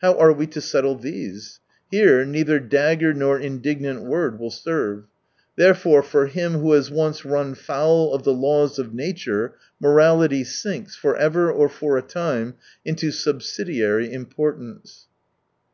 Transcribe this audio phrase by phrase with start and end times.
[0.00, 1.60] How are we to settle these?
[1.90, 5.04] Here neither dagger nor indignant word will serve.
[5.56, 10.96] Therefore, for him who has once run foul of the laws of nature morality sinks,
[10.96, 12.54] for ever or for a time,
[12.86, 15.08] into subsidiary importance.